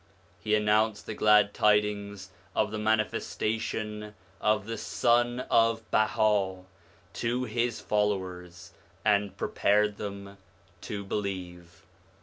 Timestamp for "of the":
2.55-2.79, 4.39-4.75